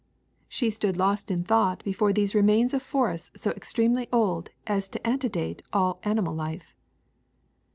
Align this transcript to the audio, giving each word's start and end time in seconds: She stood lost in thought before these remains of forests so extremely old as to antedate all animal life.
She 0.47 0.71
stood 0.71 0.97
lost 0.97 1.29
in 1.29 1.43
thought 1.43 1.83
before 1.83 2.11
these 2.11 2.33
remains 2.33 2.73
of 2.73 2.81
forests 2.81 3.29
so 3.39 3.51
extremely 3.51 4.09
old 4.11 4.49
as 4.65 4.87
to 4.89 5.05
antedate 5.07 5.61
all 5.73 5.99
animal 6.01 6.33
life. 6.33 6.73